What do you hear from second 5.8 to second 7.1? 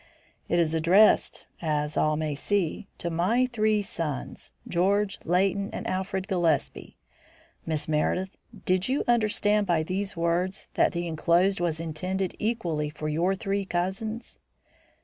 Alfred Gillespie.